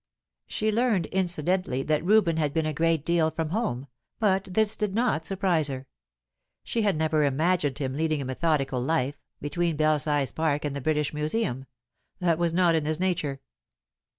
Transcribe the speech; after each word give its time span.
She 0.47 0.71
learned 0.71 1.05
incidentally 1.11 1.83
that 1.83 2.03
Reuben 2.03 2.37
had 2.37 2.55
been 2.55 2.65
a 2.65 2.73
great 2.73 3.05
deal 3.05 3.29
from 3.29 3.49
home; 3.49 3.85
but 4.19 4.45
this 4.45 4.75
did 4.75 4.95
not 4.95 5.27
surprise 5.27 5.67
her. 5.67 5.85
She 6.63 6.81
had 6.81 6.95
never 6.97 7.23
imagined 7.23 7.77
him 7.77 7.93
leading 7.93 8.19
a 8.19 8.25
methodical 8.25 8.81
life, 8.81 9.19
between 9.39 9.77
Belsize 9.77 10.31
Park 10.31 10.65
and 10.65 10.75
the 10.75 10.81
British 10.81 11.13
Museum. 11.13 11.67
That 12.17 12.39
was 12.39 12.51
not 12.51 12.73
in 12.73 12.85
his 12.85 12.99
nature. 12.99 13.41